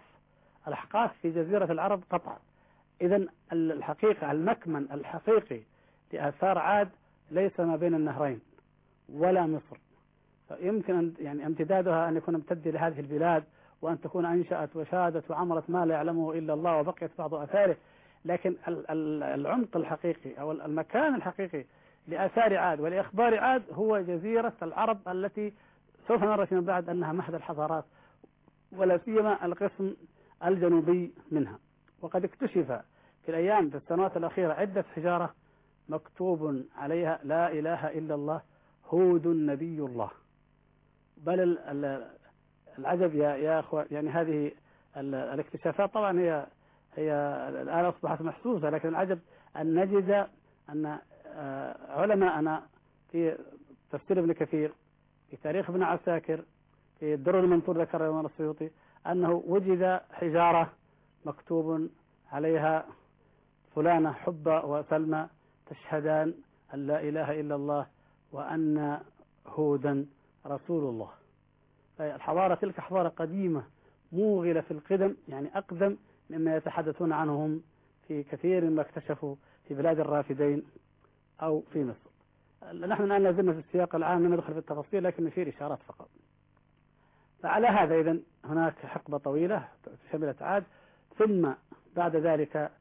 [0.67, 2.38] الأحقاف في جزيرة العرب قطعا.
[3.02, 5.62] إذا الحقيقة المكمن الحقيقي
[6.13, 6.89] لآثار عاد
[7.32, 8.39] ليس ما بين النهرين
[9.10, 9.78] ولا مصر.
[10.47, 13.43] فيمكن أن يعني امتدادها أن يكون امتد لهذه البلاد
[13.82, 17.76] وأن تكون أنشأت وشادت وعمرت ما لا يعلمه إلا الله وبقيت بعض أثاره.
[18.26, 18.56] لكن
[19.24, 21.66] العمق الحقيقي أو المكان الحقيقي
[22.08, 25.54] لآثار عاد ولإخبار عاد هو جزيرة العرب التي
[26.08, 27.86] سوف نرى فيما بعد أنها مهد الحضارات
[28.72, 29.96] ولا سيما القسم
[30.46, 31.60] الجنوبي منها.
[32.02, 32.82] وقد اكتشف
[33.26, 35.34] في الأيام في السنوات الأخيرة عدة حجارة
[35.90, 38.42] مكتوب عليها لا إله إلا الله
[38.90, 40.10] هود نبي الله.
[41.18, 41.58] بل
[42.80, 44.52] العجب يا يا أخوة يعني هذه
[44.98, 46.46] الاكتشافات طبعا هي
[46.96, 47.12] هي
[47.50, 49.20] الآن أصبحت محسوسة لكن العجب
[49.58, 50.28] أن نجد
[50.70, 52.64] أن آه، علماءنا
[53.12, 53.38] في
[53.92, 54.74] تفسير ابن كثير
[55.30, 56.44] في تاريخ ابن عساكر
[57.00, 58.70] في الدر المنثور ذكر الإمام السيوطي
[59.08, 60.70] أنه وجد حجارة
[61.26, 61.90] مكتوب
[62.32, 62.86] عليها
[63.76, 65.28] فلانة حبة وسلمى
[65.66, 66.34] تشهدان
[66.74, 67.88] أن لا إله إلا الله
[68.32, 69.00] وأن
[69.48, 70.06] هودا
[70.46, 71.10] رسول الله.
[72.00, 73.64] الحضارة تلك حضارة قديمة
[74.12, 75.98] موغلة في القدم يعني أقدم
[76.32, 77.62] مما يتحدثون عنهم
[78.08, 79.36] في كثير مما اكتشفوا
[79.67, 80.63] في بلاد الرافدين
[81.41, 82.12] أو في مصر.
[82.88, 86.10] نحن الآن لازلنا في السياق العام ندخل في التفاصيل لكن نشير إشارات فقط.
[87.44, 89.67] فعلى هذا إذا هناك حقبة طويلة
[90.12, 90.63] شملت عاد.
[91.17, 91.50] ثم
[91.96, 92.72] بعد ذلك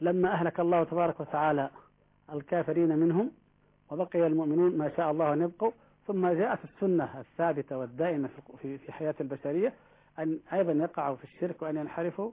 [0.00, 1.70] لما أهلك الله تبارك وتعالى
[2.32, 3.30] الكافرين منهم
[3.90, 5.70] وبقي المؤمنون ما شاء الله أن يبقوا
[6.06, 8.28] ثم جاءت السنة الثابتة والدائمة
[8.62, 9.72] في في حياة البشرية
[10.18, 12.30] أن أيضا يقعوا في الشرك وأن ينحرفوا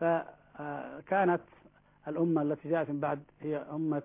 [0.00, 1.40] فكانت
[2.08, 4.02] الأمة التي جاءت من بعد هي أمة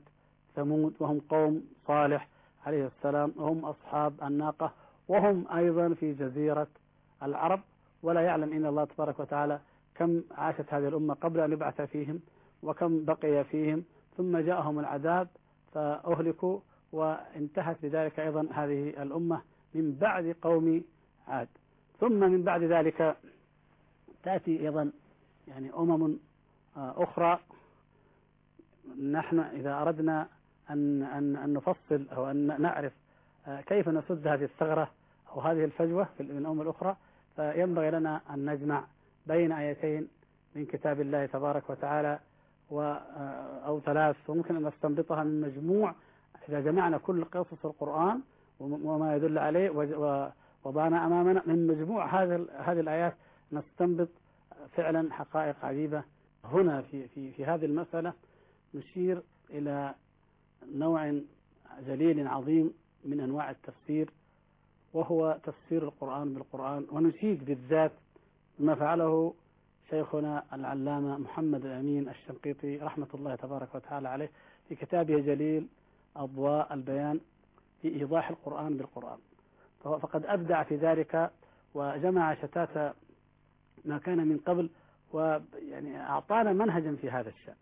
[0.56, 2.27] ثمود وهم قوم صالح
[2.65, 4.73] عليه السلام وهم أصحاب الناقة
[5.08, 6.67] وهم أيضا في جزيرة
[7.23, 7.62] العرب.
[8.04, 9.60] ولا يعلم إن الله تبارك وتعالى
[9.95, 12.19] كم عاشت هذه الأمة قبل أن يبعث فيهم
[12.63, 13.84] وكم بقي فيهم.
[14.17, 15.27] ثم جاءهم العذاب
[15.73, 16.60] فأهلكوا
[16.91, 19.41] وانتهت بذلك أيضا هذه الأمة
[19.73, 20.84] من بعد قوم
[21.27, 21.47] عاد.
[21.99, 23.17] ثم من بعد ذلك
[24.23, 24.91] تأتي أيضا
[25.47, 26.17] يعني أمم
[26.77, 27.39] أخرى.
[29.12, 30.27] نحن إذا أردنا
[30.69, 32.93] أن, أن, أن نفصل أو أن نعرف
[33.67, 34.91] كيف نسد هذه الثغرة
[35.32, 36.95] أو هذه الفجوة في الأمم الأخرى
[37.36, 38.84] فينبغي لنا أن نجمع
[39.27, 40.08] بين آيتين
[40.56, 42.19] من كتاب الله تبارك وتعالى
[42.71, 42.82] و
[43.65, 45.93] أو ثلاث وممكن أن نستنبطها من مجموع
[46.49, 48.21] إذا جمعنا كل قصص القرآن
[48.60, 49.69] وما يدل عليه
[50.63, 53.13] وضعنا أمامنا من مجموع هذه هذه الآيات
[53.51, 54.08] نستنبط
[54.67, 56.04] فعلا حقائق عجيبة.
[56.45, 58.13] هنا في في في هذه المسألة
[58.74, 59.95] نشير إلى
[60.76, 61.21] نوع
[61.88, 62.74] جليل عظيم
[63.06, 64.10] من أنواع التفسير
[64.93, 67.91] وهو تفسير القرآن بالقرآن ونشيد بالذات
[68.60, 69.34] ما فعله
[69.89, 74.32] شيخنا العلامة محمد الأمين الشنقيطي رحمة الله تبارك وتعالى عليه
[74.69, 75.67] في كتابه جليل
[76.15, 77.19] أضواء البيان
[77.82, 79.17] في إيضاح القرآن بالقرآن.
[79.84, 81.32] فقد أبدع في ذلك
[81.74, 82.95] وجمع شتات
[83.86, 84.70] ما كان من قبل
[85.13, 87.56] ويعني أعطانا منهجا في هذا الشأن.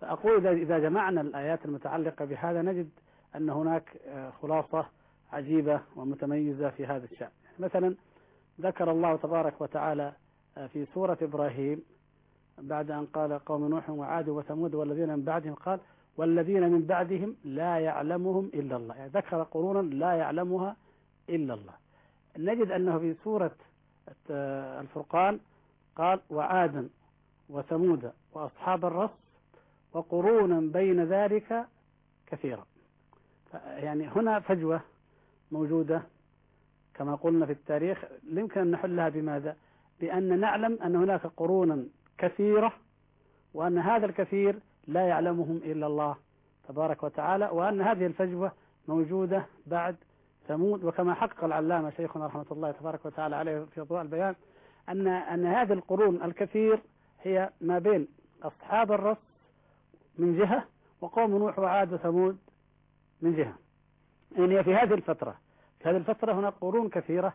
[0.00, 2.88] فأقول إذا جمعنا الآيات المتعلقة بهذا نجد
[3.36, 3.96] أن هناك
[4.42, 4.86] خلاصة
[5.32, 7.30] عجيبة ومتميزة في هذا الشأن.
[7.58, 7.94] مثلا
[8.60, 10.12] ذكر الله تبارك وتعالى
[10.54, 11.82] في سورة إبراهيم
[12.58, 15.80] بعد أن قال قوم نوح وعاد وثمود والذين من بعدهم قال
[16.16, 18.94] والذين من بعدهم لا يعلمهم إلا الله.
[18.96, 20.76] يعني ذكر قرونا لا يعلمها
[21.28, 21.72] إلا الله.
[22.38, 23.54] نجد أنه في سورة
[24.30, 25.40] الفرقان
[25.96, 26.88] قال وعادا
[27.48, 29.10] وثمود وأصحاب الرس
[29.92, 31.66] وقرونا بين ذلك
[32.26, 32.66] كثيرا.
[33.64, 34.80] يعني هنا فجوة
[35.52, 36.02] موجودة
[36.94, 39.56] كما قلنا في التاريخ يمكن أن نحلها بماذا؟
[40.00, 41.84] بأن نعلم أن هناك قرونا
[42.18, 42.72] كثيرة
[43.54, 46.16] وأن هذا الكثير لا يعلمهم إلا الله
[46.68, 48.52] تبارك وتعالى وأن هذه الفجوة
[48.88, 49.96] موجودة بعد
[50.48, 54.34] ثمود وكما حقق العلامة شيخنا رحمة الله تبارك وتعالى عليه في أضواء البيان
[54.88, 56.82] أن أن هذه القرون الكثير
[57.22, 58.08] هي ما بين
[58.42, 59.16] أصحاب الرس
[60.18, 60.64] من جهة
[61.00, 62.38] وقوم نوح وعاد وثمود
[63.22, 63.54] من جهة.
[64.36, 65.36] يعني في هذه الفترة
[65.80, 67.34] في هذه الفترة هناك قرون كثيرة.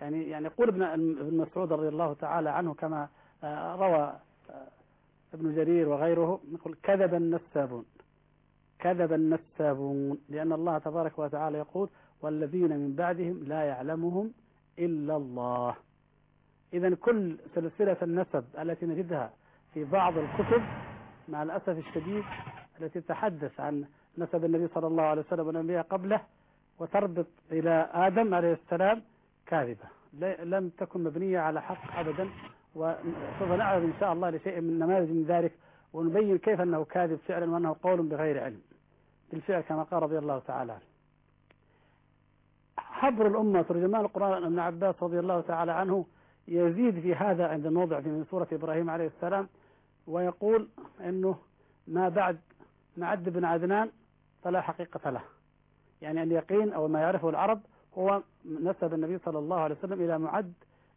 [0.00, 3.08] يعني يعني يقول ابن ابن مسعود رضي الله تعالى عنه كما
[3.44, 4.16] آه، روى
[4.50, 4.68] آه،
[5.34, 7.84] ابن جرير وغيره يقول كذب النسابون.
[8.80, 11.88] كذب النسابون لأن الله تبارك وتعالى يقول
[12.22, 14.32] والذين من بعدهم لا يعلمهم
[14.78, 15.74] إلا الله.
[16.72, 19.30] إذا كل سلسلة النسب التي نجدها
[19.74, 20.62] في بعض الكتب
[21.28, 22.24] مع الأسف الشديد
[22.80, 23.84] التي تتحدث عن
[24.18, 26.20] نسب النبي صلى الله عليه وسلم والأنبياء قبله
[26.78, 29.02] وتربط إلى آدم عليه السلام
[29.46, 29.88] كاذبة.
[30.42, 32.28] لم تكن مبنية على حق أبدا
[32.74, 35.52] وسوف نعرض إن شاء الله لشيء من نماذج من ذلك
[35.92, 38.60] ونبين كيف أنه كاذب فعلا وأنه قول بغير علم.
[39.30, 40.82] بالفعل كما قال رضي الله تعالى عنه.
[42.78, 46.06] حبر الأمة ترجمان القرآن ابن عباس رضي الله تعالى عنه
[46.48, 49.48] يزيد في هذا عند الموضع في من سورة إبراهيم عليه السلام
[50.06, 50.68] ويقول
[51.00, 51.38] أنه
[51.88, 52.38] ما بعد
[52.96, 53.90] معد بن عدنان
[54.42, 55.20] فلا حقيقة له.
[56.02, 57.60] يعني اليقين أو ما يعرفه العرب
[57.98, 60.52] هو نسب النبي صلى الله عليه وسلم إلى معد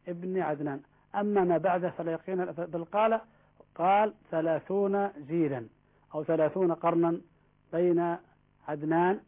[0.08, 0.82] ابن عدنان.
[1.16, 3.22] أما ما بعده فلا يقين بل قال
[3.76, 5.68] قال ثلاثون جيلا
[6.16, 7.22] أو ثلاثون قرنا
[7.74, 8.18] بين
[8.68, 9.20] عدنان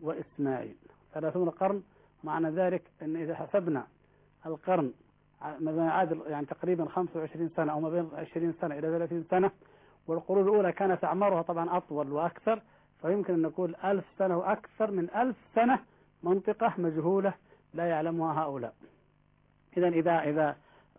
[0.00, 0.76] وإسماعيل.
[1.14, 1.82] ثلاثون قرن
[2.24, 3.86] معنى ذلك أن إذا حسبنا
[4.46, 4.92] القرن
[5.60, 9.50] ما عادل يعني تقريبا 25 سنة أو ما بين 20 سنة إلى 30 سنة
[10.06, 12.62] والقرون الأولى كانت أعمارها طبعا أطول وأكثر
[13.02, 15.78] فيمكن أن نقول ألف سنة وأكثر من ألف سنة
[16.22, 17.34] منطقة مجهولة
[17.74, 18.74] لا يعلمها هؤلاء.
[19.76, 20.56] إذا إذا إذا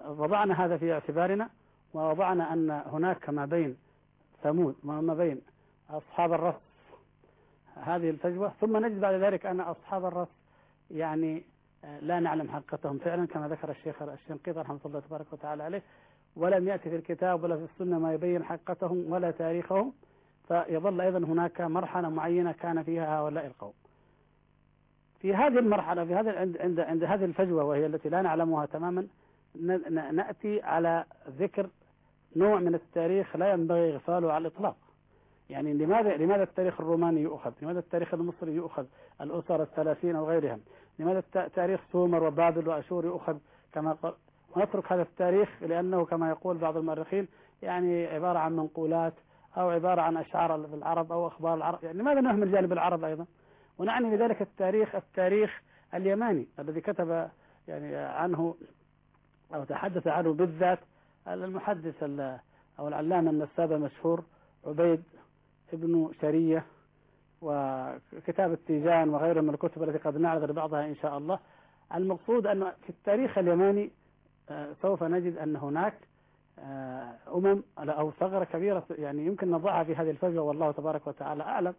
[0.08, 1.50] وضعنا هذا في اعتبارنا
[1.94, 3.78] ووضعنا أن هناك ما بين
[4.44, 5.42] ثمود وما بين
[5.90, 6.67] أصحاب الرس
[7.84, 10.28] هذه الفجوة ثم نجد بعد ذلك أن أصحاب الرس
[10.92, 11.44] يعني
[12.02, 15.82] لا نعلم حقيقتهم فعلا كما ذكر الشيخ الشنقيطي رحمه الله تبارك وتعالى عليه
[16.36, 19.94] ولم يأتي في الكتاب ولا في السنة ما يبين حقيقتهم ولا تاريخهم
[20.48, 23.74] فيظل أيضا هناك مرحلة معينة كان فيها هؤلاء القوم.
[25.20, 29.08] في هذه المرحلة في هذا عند عند عند هذه الفجوة وهي التي لا نعلمها تماما
[30.12, 31.70] نأتي على ذكر
[32.36, 34.76] نوع من التاريخ لا ينبغي إغفاله على الإطلاق.
[35.50, 38.86] يعني لماذا لماذا التاريخ الروماني يؤخذ؟ لماذا التاريخ المصري يؤخذ؟
[39.22, 40.60] الأسر الثلاثين أو غيرها؟
[41.00, 41.24] لماذا
[41.56, 43.38] تاريخ سومر وبابل وأشور يؤخذ
[43.74, 44.14] كما قال
[44.56, 47.28] ونترك هذا التاريخ لأنه كما يقول بعض المؤرخين
[47.62, 49.14] يعني عبارة عن منقولات
[49.58, 53.26] أو عبارة عن أشعار العرب أو أخبار العرب يعني لماذا نهمل جانب العرب أيضا
[53.78, 55.62] ونعني بذلك التاريخ التاريخ
[55.94, 57.30] اليماني الذي كتب
[57.68, 58.56] يعني عنه
[59.56, 60.80] أو تحدث عنه بالذات
[61.28, 62.04] المحدث
[62.80, 64.24] أو العلامة النساب المشهور
[64.66, 65.04] عبيد
[65.74, 66.66] ابن شرية
[67.42, 71.40] وكتاب التيجان وغيره من الكتب التي قد نعرض لبعضها إن شاء الله.
[71.96, 73.92] المقصود أن في التاريخ اليماني
[74.50, 75.94] آه، سوف نجد أن هناك
[76.60, 81.74] آه، أمم أو ثغرة كبيرة يعني يمكن نضعها في هذه الفجوة والله تبارك وتعالى أعلم.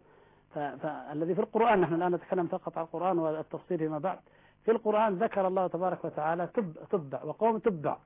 [0.53, 4.19] فالذي في القرآن نحن الآن نتكلم فقط عن القرآن والتفصيل فيما بعد.
[4.65, 7.97] في القرآن ذكر الله تبارك وتعالى تب تبع وقوم تبع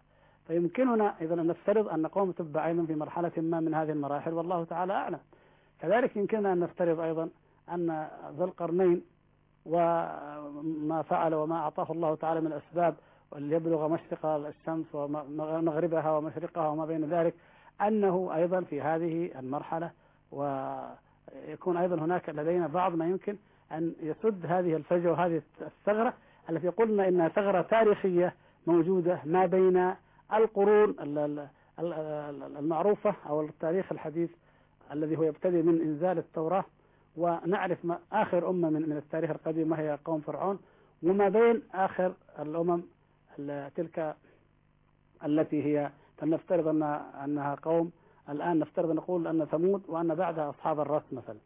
[0.48, 4.63] فيمكننا إذا أن نفترض أن قوم تبع أيضا في مرحلة ما من هذه المراحل والله
[4.63, 5.19] تعالى أعلم.
[5.84, 7.30] كذلك يمكننا أن نفترض أيضا
[7.69, 9.04] أن ذو القرنين
[9.65, 12.96] وما فعل وما أعطاه الله تعالى من الأسباب
[13.36, 17.34] ليبلغ مشرق الشمس ومغربها ومشرقها وما بين ذلك
[17.82, 19.91] أنه أيضا في هذه المرحلة
[20.32, 23.38] ويكون أيضا هناك لدينا بعض ما يمكن
[23.72, 26.13] أن يسد هذه الفجوة وهذه الثغرة
[26.50, 28.34] التي قلنا إنها ثغرة تاريخية
[28.67, 29.93] موجودة ما بين
[30.34, 30.96] القرون
[32.60, 34.30] المعروفة أو التاريخ الحديث
[34.91, 36.65] الذي هو يبتدئ من إنزال التوراة
[37.17, 40.60] ونعرف ما آخر أمة من من التاريخ القديم وهي قوم فرعون
[41.04, 42.84] وما بين آخر الأمم
[43.76, 44.15] تلك
[45.26, 46.84] التي هي فلنفترض أن
[47.24, 47.91] أنها قوم.
[48.30, 51.38] الآن نفترض نقول أن ثمود وأن بعدها أصحاب الرس مثلا.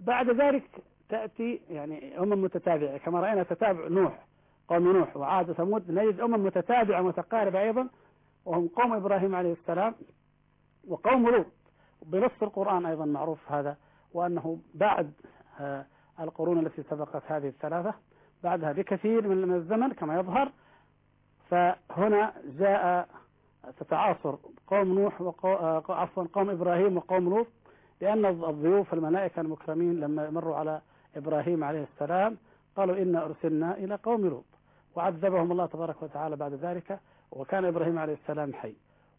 [0.00, 0.64] بعد ذلك
[1.08, 2.98] تأتي يعني أمم متتابعة.
[2.98, 4.26] كما رأينا تتابع نوح
[4.68, 5.90] قوم نوح وعاد ثمود.
[5.90, 7.88] نجد أمم متتابعة متقاربة أيضا
[8.44, 9.94] وهم قوم إبراهيم عليه السلام
[10.88, 11.46] وقوم لوط.
[12.06, 13.76] بنص القرآن أيضا معروف هذا
[14.14, 15.12] وأنه بعد
[15.60, 15.86] آه،
[16.20, 17.94] القرون التي سبقت هذه الثلاثة
[18.42, 20.52] بعدها بكثير من الزمن كما يظهر
[21.50, 23.08] فهنا جاء
[23.80, 25.48] تتعاصر قوم نوح وقو...
[25.48, 27.46] آه، عفوا قوم إبراهيم وقوم لوط
[28.00, 30.80] لأن الضيوف الملائكة المكرمين لما مروا على
[31.16, 32.36] إبراهيم عليه السلام
[32.76, 34.44] قالوا إنا أرسلنا إلى قوم لوط
[34.96, 37.00] وعذبهم الله تبارك وتعالى بعد ذلك
[37.32, 38.74] وكان إبراهيم عليه السلام حي.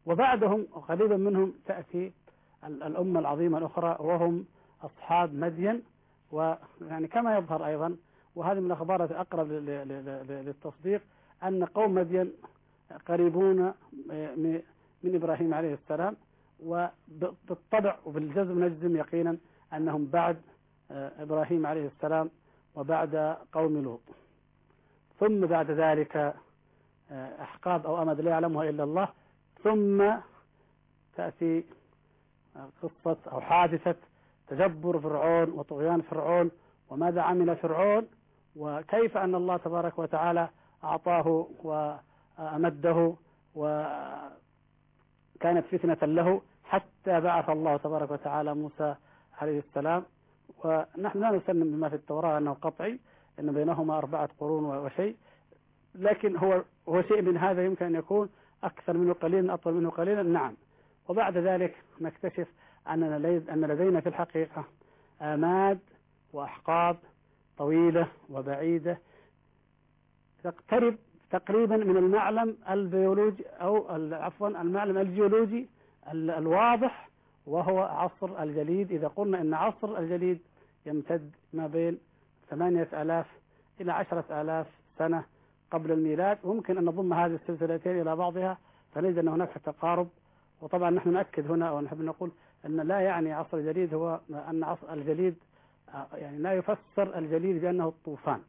[0.06, 2.14] وبعدهم قريبا منهم تأتي
[2.64, 4.46] الأمة العظيمة الأخرى وهم
[4.84, 5.84] أصحاب مدين
[6.32, 7.96] ويعني كما يظهر أيضا
[8.36, 9.52] وهذه من الأخبار التي أقرب
[10.32, 11.02] للتصديق
[11.44, 12.32] أن قوم مدين
[13.08, 13.74] قريبون
[15.04, 16.16] من إبراهيم عليه السلام
[16.66, 19.38] وبالطبع وبالجزم نجزم يقينا
[19.74, 20.38] أنهم بعد
[20.92, 22.30] آه، إبراهيم عليه السلام
[22.76, 24.00] وبعد قوم لوط.
[25.20, 26.16] ثم بعد ذلك
[27.12, 29.10] آه، أحقاب أو أمد لا يعلمها إلا الله
[29.64, 30.04] ثم
[31.16, 31.64] تأتي آه،
[32.84, 33.96] قصة أو حادثة
[34.48, 36.52] تجبر فرعون وطغيان فرعون
[36.90, 38.08] وماذا عمل فرعون
[38.56, 40.50] وكيف أن الله تبارك وتعالى
[40.84, 43.14] أعطاه وأمده
[43.56, 44.36] وكانت
[45.72, 48.96] فتنة له حتى بعث الله تبارك وتعالى موسى
[49.42, 50.04] عليه السلام.
[50.64, 53.00] ونحن لا نسلم بما في التوراة أنه قطعي
[53.40, 55.16] أن بينهما أربعة قرون وشيء.
[55.96, 58.30] لكن هو هو شيء من هذا يمكن أن يكون
[58.64, 60.24] أكثر منه قليلا أطول منه قليلا.
[60.24, 60.54] نعم.
[61.10, 62.48] وبعد ذلك نكتشف
[62.90, 63.18] أننا
[63.54, 64.66] أن لدينا في الحقيقة
[65.22, 65.80] آماد
[66.34, 66.98] وأحقاب
[67.58, 68.98] طويلة وبعيدة
[70.44, 70.96] تقترب
[71.32, 75.70] تقريبا من المعلم البيولوجي أو عفوا المعلم الجيولوجي
[76.14, 77.10] الواضح
[77.46, 78.92] وهو عصر الجليد.
[78.92, 80.40] إذا قلنا أن عصر الجليد
[80.86, 82.00] يمتد ما بين
[82.50, 83.26] ثمانية آلاف
[83.82, 84.68] إلى عشرة آلاف
[84.98, 85.24] سنة
[85.72, 86.38] قبل الميلاد.
[86.44, 88.58] وممكن أن نضم هذه السلسلتين إلى بعضها
[88.94, 90.08] فنجد أن هناك تقارب
[90.62, 92.32] وطبعا نحن نؤكد هنا ونحب نقول
[92.66, 94.20] أن لا يعني عصر الجليد هو
[94.50, 95.36] أن عصر الجليد
[96.14, 98.40] يعني لا يفسر الجليد بأنه الطوفان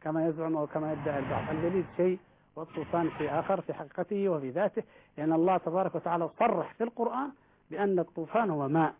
[0.00, 1.50] كما يزعم أو كما يدعي البعض.
[1.50, 2.18] الجليد شيء
[2.56, 4.82] والطوفان شيء آخر في حقيقته وفي ذاته
[5.18, 7.30] لأن الله تبارك وتعالى صرح في القرآن
[7.70, 8.94] بأن الطوفان هو ماء.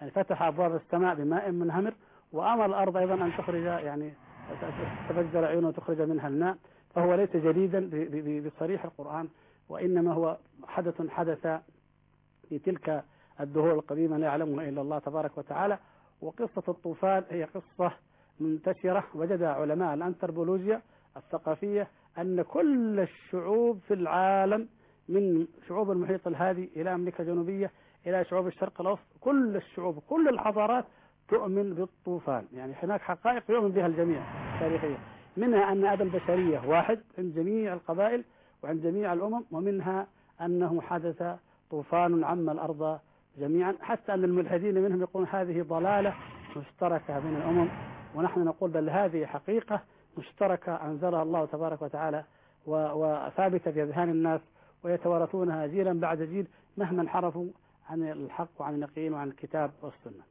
[0.00, 1.94] يعني فتح أبواب السماء بماء منهمر
[2.32, 4.12] وأمر الأرض أيضا أن تخرج يعني
[5.08, 6.56] تفجر عيونه وتخرج منها الماء.
[6.94, 7.90] فهو ليس جديدا
[8.46, 9.28] بصريح القرآن
[9.68, 10.36] وإنما هو
[10.66, 11.60] حدث حدث
[12.50, 13.04] في تلك
[13.40, 15.78] الدهور القديمة لا يعلمها إلا الله تبارك وتعالى.
[16.22, 17.92] وقصة الطوفان هي قصة
[18.40, 19.04] منتشرة.
[19.14, 20.82] وجدها علماء الأنثروبولوجيا
[21.16, 24.68] الثقافية أن كل الشعوب في العالم
[25.08, 27.70] من شعوب المحيط الهادي إلى أمريكا الجنوبية
[28.06, 30.84] إلى شعوب الشرق الأوسط كل الشعوب كل الحضارات
[31.28, 32.44] تؤمن بالطوفان.
[32.52, 34.22] يعني هناك حقائق يؤمن بها الجميع
[34.60, 34.98] تاريخية
[35.36, 38.24] منها أن أبا البشرية واحد عند جميع القبائل
[38.62, 40.06] وعند جميع الأمم ومنها
[40.40, 41.22] أنه حدث
[41.70, 42.98] طوفان عم الأرض
[43.38, 46.14] جميعا حتى أن الملحدين منهم يقولون هذه ضلالة
[46.56, 47.68] مشتركة بين الأمم.
[48.14, 49.80] ونحن نقول بل هذه حقيقة
[50.18, 52.24] مشتركة أنزلها الله تبارك وتعالى
[52.66, 54.40] وثابتة في أذهان الناس
[54.84, 57.46] ويتوارثونها جيلا بعد جيل مهما انحرفوا
[57.90, 60.22] عن الحق وعن اليقين وعن الكتاب والسنة.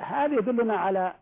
[0.00, 1.14] هذا يدلنا على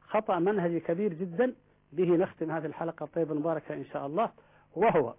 [0.00, 1.54] خطأ منهجي كبير جدا.
[1.92, 4.30] به نختم هذه الحلقة الطيبة المباركة إن شاء الله.
[4.76, 5.14] وهو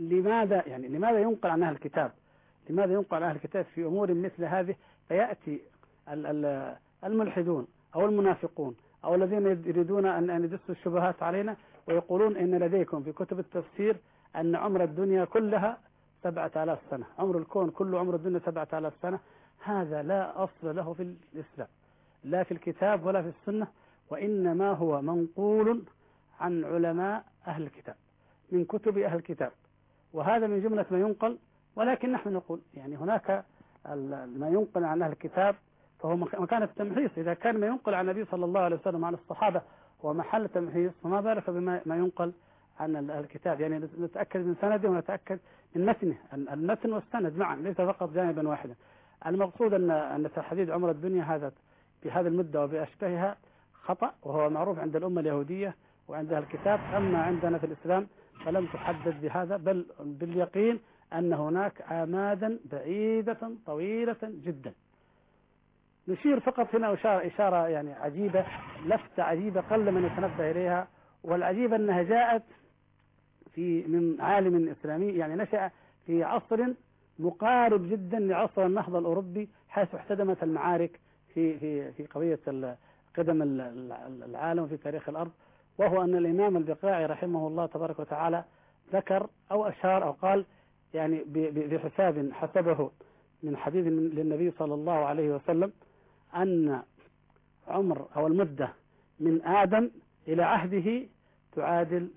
[0.00, 2.12] لماذا يعني لماذا ينقل عن أهل الكتاب؟
[2.70, 4.74] لماذا ينقل أهل الكتاب في أمور مثل هذه؟
[5.08, 5.60] فيأتي
[7.04, 11.56] الملحدون أو المنافقون أو الذين يريدون أن يدسوا الشبهات علينا
[11.86, 13.96] ويقولون إن لديكم في كتب التفسير
[14.36, 15.78] أن عمر الدنيا كلها
[16.22, 19.18] سبعة آلاف سنة عمر الكون كله عمر الدنيا سبعة آلاف سنة.
[19.64, 21.68] هذا لا أصل له في الإسلام
[22.24, 23.66] لا في الكتاب ولا في السنة
[24.10, 25.82] وإنما هو منقول
[26.40, 27.94] عن علماء أهل الكتاب
[28.52, 29.52] من كتب أهل الكتاب.
[30.12, 31.38] وهذا من جملة ما ينقل
[31.76, 33.44] ولكن نحن نقول يعني هناك
[34.36, 35.54] ما ينقل عن أهل الكتاب
[35.98, 37.10] فهو مكان التمحيص.
[37.16, 39.62] إذا كان ما ينقل عن النبي صلى الله عليه وسلم عن الصحابة
[40.04, 42.32] هو محل تمحيص فما بالك بما ما ينقل
[42.80, 43.60] عن الكتاب.
[43.60, 45.38] يعني نتأكد من سنده ونتأكد
[45.74, 46.16] من متنه.
[46.34, 48.74] المتن والسند معا ليس فقط جانبا واحدا.
[49.26, 51.52] المقصود أن أن تحديد عمر الدنيا هذا
[52.04, 53.36] بهذه المدة وبأشبهها
[53.72, 55.74] خطأ وهو معروف عند الأمة اليهودية
[56.08, 56.80] وعندها الكتاب.
[56.96, 58.06] أما عندنا في الإسلام
[58.44, 60.80] فلم تحدد بهذا بل باليقين
[61.12, 64.72] أن هناك آمادا بعيدة طويلة جدا.
[66.08, 68.46] نشير فقط هنا إشارة, إشارة يعني عجيبة
[68.86, 70.88] لفتة عجيبة قل من يتنبه إليها
[71.24, 72.42] والعجيب أنها جاءت
[73.54, 75.70] في من عالم إسلامي يعني نشأ
[76.06, 76.66] في عصر
[77.18, 81.00] مقارب جدا لعصر النهضة الأوروبي حيث احتدمت المعارك
[81.34, 82.38] في في في قضية
[83.16, 83.42] قدم
[84.22, 85.30] العالم في تاريخ الأرض
[85.78, 88.44] وهو أن الإمام البقاعي رحمه الله تبارك وتعالى
[88.92, 90.44] ذكر أو أشار أو قال
[90.94, 92.90] يعني بحساب حسبه
[93.42, 95.72] من حديث للنبي صلى الله عليه وسلم
[96.36, 96.82] أن
[97.68, 98.72] عمر أو المدة
[99.20, 99.90] من آدم
[100.28, 101.06] إلى عهده
[101.52, 102.10] تعادل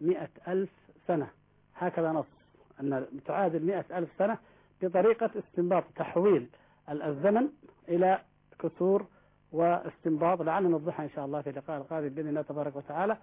[0.00, 0.70] مئة ألف
[1.06, 1.28] سنة.
[1.76, 2.26] هكذا نص.
[2.80, 4.38] أن تعادل مئة ألف سنة
[4.82, 6.48] بطريقة استنباط تحويل
[6.90, 7.48] الزمن
[7.88, 8.20] إلى
[8.58, 9.06] كسور
[9.52, 10.42] واستنباط.
[10.42, 13.16] لعلنا نوضحها إن شاء الله في اللقاء القادم بإذن الله تبارك وتعالى.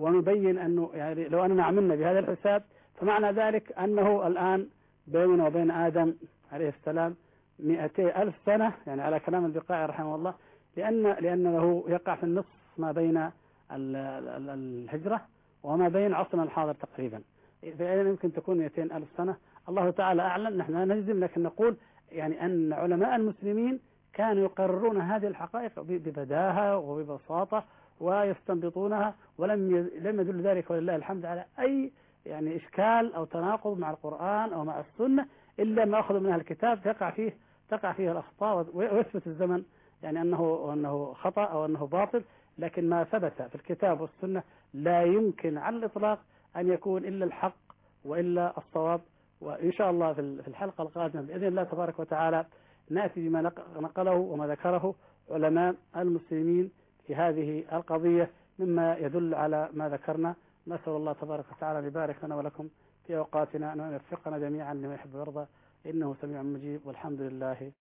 [0.00, 2.62] ونبين أنه يعني لو أننا عملنا بهذا الحساب
[3.00, 4.66] فمعنى ذلك أنه الآن
[5.06, 6.14] بيننا وبين آدم
[6.52, 7.14] عليه السلام
[7.58, 10.34] 200 ألف سنة يعني على كلام البقاعي رحمه الله
[10.76, 12.48] لأن لأنه يقع في النصف
[12.78, 13.30] ما بين
[13.72, 15.20] الهجرة
[15.62, 17.20] وما بين عصرنا الحاضر تقريبا.
[17.62, 19.36] فإذا يمكن تكون 200 ألف سنة.
[19.68, 21.76] الله تعالى أعلم نحن لا نجزم لكن نقول
[22.12, 23.80] يعني أن علماء المسلمين
[24.12, 27.64] كانوا يقررون هذه الحقائق ببداهة وببساطة
[28.00, 31.92] ويستنبطونها ولم لم يدل ذلك ولله الحمد على أي
[32.26, 35.26] يعني إشكال أو تناقض مع القرآن أو مع السنة
[35.58, 37.34] إلا ما أخذ منها الكتاب تقع فيه
[37.70, 39.62] تقع فيه الأخطاء ويثبت الزمن
[40.02, 42.22] يعني أنه أنه خطأ أو أنه باطل
[42.58, 44.42] لكن ما ثبت في الكتاب والسنة
[44.74, 46.18] لا يمكن على الإطلاق
[46.56, 47.56] أن يكون إلا الحق
[48.04, 49.00] وإلا الصواب.
[49.40, 52.44] وإن شاء الله في الحلقة القادمة بإذن الله تبارك وتعالى
[52.90, 54.94] نأتي بما نقله وما ذكره
[55.30, 56.70] علماء المسلمين
[57.06, 60.34] في هذه القضية مما يدل على ما ذكرنا.
[60.66, 62.68] نسأل الله تبارك وتعالى أن يبارك لنا ولكم
[63.06, 65.46] في أوقاتنا أن يوفقنا جميعا لما يحب ويرضى.
[65.86, 67.68] إنه سميع مجيب والحمد لله